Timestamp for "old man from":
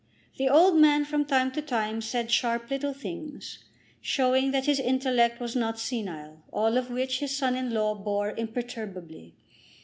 0.49-1.25